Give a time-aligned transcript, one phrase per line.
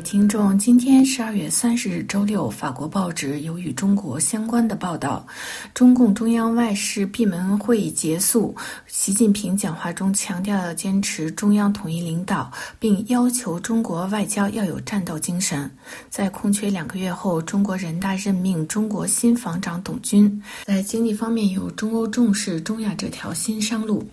[0.00, 5.26] 听众，今天十二月三十日周六，法国报纸有与中国相关的报道。
[5.74, 8.54] 中共中央外事闭门会议结束，
[8.86, 15.70] 习近平讲话中强调要坚持中央统一领导，并要求中国外交要有战斗精神。
[16.08, 20.42] 在空缺两个月后，中国人大任命中国新防长董军。
[20.64, 24.08] 在经济方面，有中欧重视中亚这条新商路。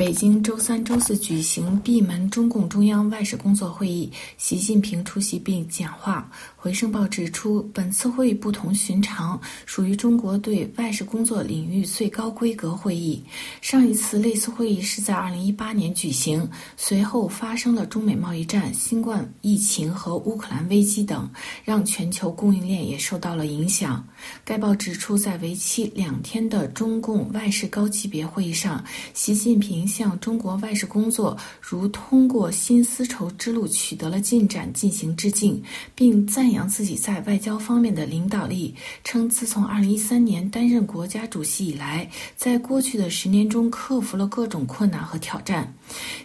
[0.00, 6.32] 北京周三、周四举行闭门中共中央外事工作会议，习近平出席并讲话。
[6.56, 13.22] 回声报指出，本次会议不同寻常，属于中国对外事工作领域最高规格会议。
[13.60, 21.30] 上一次类似会议是在2018年举行，随后发生了中美贸易战、新冠疫情和乌克兰危机等，
[21.62, 24.02] 让全球供应链也受到了影响。
[24.46, 28.82] 该报指出，在为期两天的中共外事高级别会议上，
[29.14, 35.62] 习近平向中国外事工作如通过新丝绸之路取得了进展进行致敬，
[35.94, 36.50] 并赞。
[36.50, 45.72] 扬自己在外交方面的领导力，称自从2013年担任国家主席以来，在过去的十年中克服了各种困难和挑战。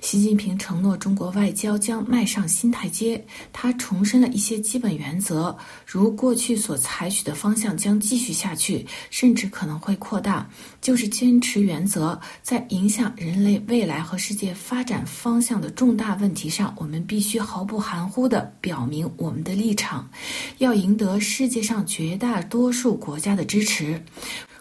[0.02, 3.24] 习近平承诺中国外交将迈上新台阶。
[3.54, 10.50] 他重申了一些基本原则，如过去所采取的方向将继续下去，甚至可能会扩大，
[10.82, 12.20] 就是坚持原则。
[12.42, 20.10] 在影响人类未来和世界发展方向的重大问题上，我们必须毫不含糊地表明我们的立场。
[20.58, 23.94] 要赢得世界上绝大多数国家的支持，《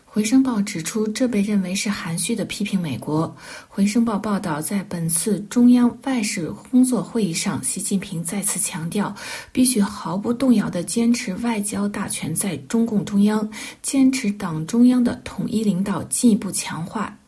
[0.04, 3.26] 回声报》指出，这被认为是含蓄的批评美国。
[3.66, 9.12] 《回声报》报道，在本次中央外事工作会议上，习近平再次强调，
[9.50, 13.50] 必须毫不动摇地坚持外交大权在中共中央，
[13.82, 17.18] 坚持党中央的统一领导，进一步强化。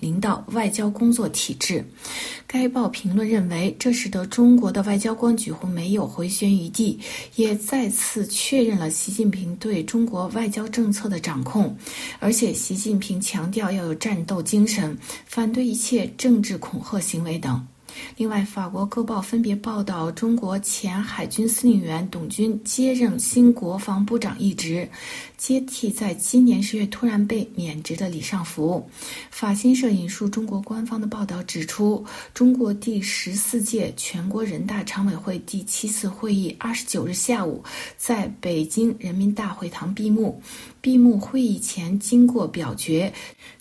[0.00, 1.84] 领导外交工作体制，
[2.46, 6.98] 该报评论认为，这使得中国的外交官几乎没有回旋余地，
[7.34, 11.76] 也再次确认了习近平对中国外交政策的掌控。
[12.18, 14.96] 而且，习近平强调要有战斗精神，
[15.26, 17.66] 反对一切政治恐吓行为等。
[18.16, 24.88] 另外，法国各报分别报道，中国前海军司令员董军接任新国防部长一职，
[25.36, 28.88] 接替在今年十月突然被免职的李尚福。
[29.30, 32.04] 法新社引述中国官方的报道指出，
[32.34, 37.62] 中国第十四届全国人大常委会第七次会议二十九日下午
[37.96, 40.40] 在北京人民大会堂闭幕。
[40.88, 43.12] 闭幕会议前，经过表决，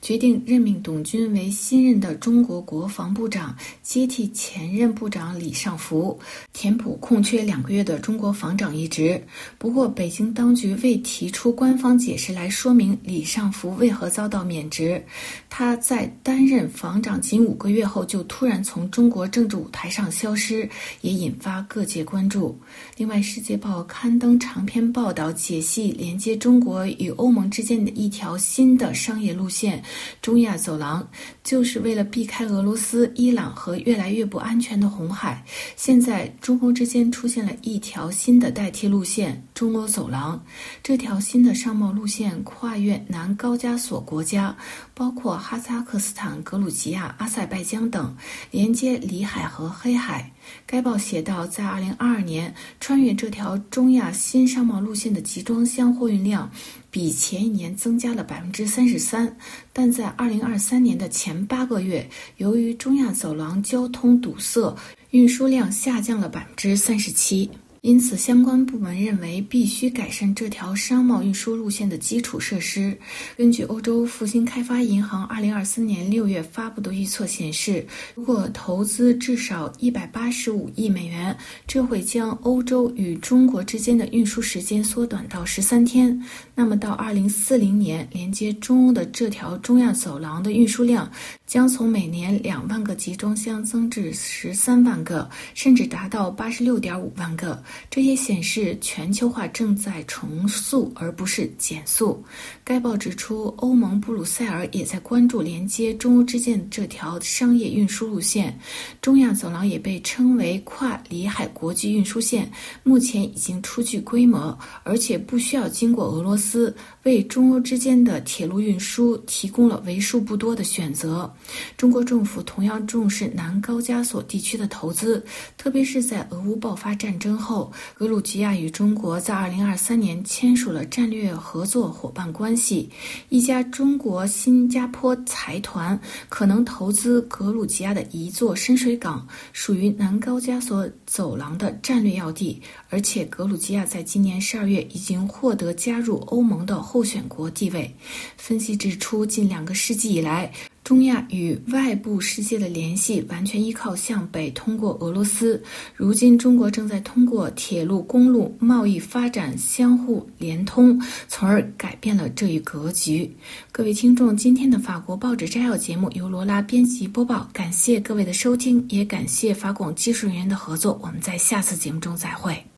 [0.02, 6.18] 决定任命董军为新任的中国国防部长，接替前任部长李尚福，
[6.54, 9.22] 填补空缺两个月的中国防长一职。
[9.58, 15.04] 不过，北京当局未提出官方解释来说明李尚福为何遭到免职。
[15.50, 20.70] 他在担任防长仅五个月后就突然从中国政治舞台上消失，
[21.02, 22.58] 也引发各界关注。
[22.96, 29.84] 另外，《世界报》刊登长篇报道，解析连接中国与欧盟之间的一条新的商业路线——
[30.22, 31.08] 中亚走廊，
[31.44, 35.44] 就是为了避开俄罗斯、伊朗和越来越不安全的红海。
[35.76, 40.42] 现在，中欧之间出现了一条新的代替路线——中欧走廊。
[40.82, 44.56] 这条新的商贸路线跨越南高加索国家，
[44.94, 48.16] 包括哈萨克斯坦、格鲁吉亚、阿塞拜疆等，
[48.52, 50.32] 连接里海和黑海。
[50.66, 56.52] 该报写道，在2022年，穿越这条中亚新商贸路线的集装箱货运量
[56.92, 59.38] 比前一年增加了百分之三十三，
[59.72, 64.76] 但在2023年的前八个月，由于中亚走廊交通堵塞，
[65.12, 67.50] 运输量下降了百分之三十七。
[67.82, 72.98] 因此，相关部门认为必须改善这条商贸运输路线的基础设施。
[73.38, 86.20] 根据欧洲复兴开发银行2024年6月发布的预测显示，如果投资至少185亿美元，这会将欧洲与中国之间的运输时间缩短到13天。
[86.56, 91.10] 那么，到2040年，连接中欧的这条中亚走廊的运输量
[91.46, 97.64] 将从每年2万个集装箱增至13万个，甚至达到86.5万个。
[97.90, 102.24] 这也显示全球化正在重塑，而不是减速。
[102.64, 108.58] 该报指出，欧盟布鲁塞尔也在关注连接中欧之间这条商业运输路线。
[109.02, 112.52] 中亚走廊也被称为跨里海国际运输线，
[112.84, 116.76] 目前已经初具规模，而且不需要经过俄罗斯。
[117.04, 121.34] 为中欧之间的铁路运输提供了为数不多的选择。
[121.78, 125.26] 中国政府同样重视南高加索地区的投资，
[125.58, 127.57] 特别是在俄乌爆发战争后，
[127.94, 132.90] 格鲁吉亚与中国在2023年签署了战略合作伙伴关系。
[133.30, 136.00] 一家中国新加坡财团
[136.30, 142.62] 可能投资格鲁吉亚的一座深水港，属于南高加索走廊的战略要地。
[142.90, 147.94] 而且，格鲁吉亚在今年十二月已经获得加入欧盟的候选国地位。
[148.38, 150.52] 分析指出，近两个世纪以来，
[150.88, 155.62] 中亚与外部世界的联系完全依靠向北通过俄罗斯。
[155.98, 160.98] 如今，中国正在通过铁路、公路贸易发展相互连通，
[161.28, 163.30] 从而改变了这一格局。
[163.70, 170.98] 各位听众，今天的法国报纸摘要节目由罗拉编辑播报，感谢各位的收听，也感谢法广技术人员的合作。
[171.04, 172.77] 我们在下次节目中再会。